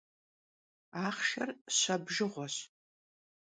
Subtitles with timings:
[1.05, 2.55] Axhşşer şe bjjığueş.